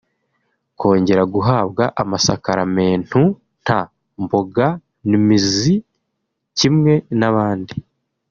[0.79, 3.21] kongera guhabwa amasakaramentu
[3.63, 3.79] nta
[4.23, 5.75] mboganmizi
[6.57, 7.73] kimwe n’abandi